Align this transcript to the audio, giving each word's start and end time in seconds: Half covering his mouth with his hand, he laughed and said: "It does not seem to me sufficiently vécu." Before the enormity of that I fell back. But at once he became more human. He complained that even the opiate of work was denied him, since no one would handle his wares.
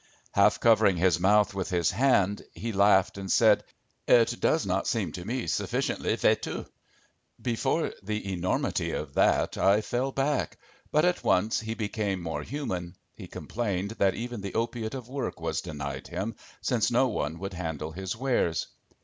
Half 0.31 0.59
covering 0.59 0.97
his 0.97 1.19
mouth 1.19 1.53
with 1.53 1.69
his 1.69 1.91
hand, 1.91 2.41
he 2.55 2.71
laughed 2.71 3.19
and 3.19 3.31
said: 3.31 3.63
"It 4.07 4.39
does 4.39 4.65
not 4.65 4.87
seem 4.87 5.11
to 5.11 5.23
me 5.23 5.45
sufficiently 5.45 6.17
vécu." 6.17 6.67
Before 7.39 7.93
the 8.01 8.33
enormity 8.33 8.93
of 8.93 9.13
that 9.13 9.59
I 9.59 9.81
fell 9.81 10.11
back. 10.11 10.57
But 10.91 11.05
at 11.05 11.23
once 11.23 11.59
he 11.59 11.75
became 11.75 12.19
more 12.19 12.41
human. 12.41 12.95
He 13.13 13.27
complained 13.27 13.91
that 13.99 14.15
even 14.15 14.41
the 14.41 14.55
opiate 14.55 14.95
of 14.95 15.07
work 15.07 15.39
was 15.39 15.61
denied 15.61 16.07
him, 16.07 16.35
since 16.61 16.89
no 16.89 17.07
one 17.07 17.37
would 17.37 17.53
handle 17.53 17.91
his 17.91 18.15
wares. 18.15 18.69